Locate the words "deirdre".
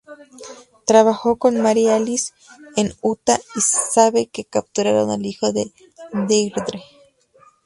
6.27-6.81